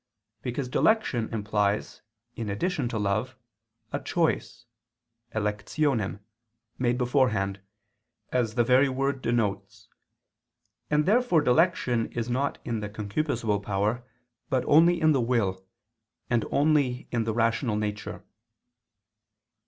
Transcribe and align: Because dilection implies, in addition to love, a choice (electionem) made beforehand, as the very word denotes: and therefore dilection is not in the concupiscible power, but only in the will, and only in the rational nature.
Because 0.41 0.67
dilection 0.67 1.31
implies, 1.31 2.01
in 2.35 2.49
addition 2.49 2.89
to 2.89 2.97
love, 2.97 3.37
a 3.93 3.99
choice 3.99 4.65
(electionem) 5.35 6.21
made 6.79 6.97
beforehand, 6.97 7.61
as 8.31 8.55
the 8.55 8.63
very 8.63 8.89
word 8.89 9.21
denotes: 9.21 9.89
and 10.89 11.05
therefore 11.05 11.43
dilection 11.43 12.11
is 12.17 12.31
not 12.31 12.57
in 12.65 12.79
the 12.79 12.89
concupiscible 12.89 13.61
power, 13.61 14.03
but 14.49 14.65
only 14.65 14.99
in 14.99 15.11
the 15.11 15.21
will, 15.21 15.67
and 16.31 16.45
only 16.49 17.07
in 17.11 17.25
the 17.25 17.33
rational 17.35 17.75
nature. 17.75 18.25